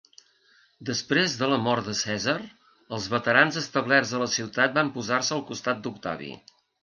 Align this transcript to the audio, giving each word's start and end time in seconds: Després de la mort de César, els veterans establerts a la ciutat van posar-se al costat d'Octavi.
Després 0.89 1.35
de 1.41 1.49
la 1.51 1.59
mort 1.65 1.89
de 1.89 1.93
César, 1.99 2.35
els 2.97 3.05
veterans 3.15 3.61
establerts 3.63 4.15
a 4.17 4.21
la 4.23 4.31
ciutat 4.39 4.75
van 4.81 4.89
posar-se 4.99 5.35
al 5.37 5.45
costat 5.53 5.85
d'Octavi. 5.85 6.33